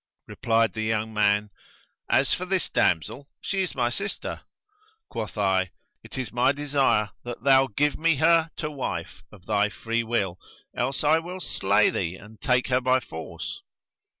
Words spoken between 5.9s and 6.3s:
"It